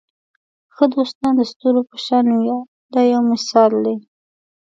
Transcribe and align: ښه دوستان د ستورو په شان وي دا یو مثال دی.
ښه 0.75 0.85
دوستان 0.95 1.31
د 1.37 1.41
ستورو 1.51 1.81
په 1.89 1.97
شان 2.05 2.25
وي 2.37 2.49
دا 2.93 3.01
یو 3.13 3.21
مثال 3.31 3.71
دی. 3.85 3.97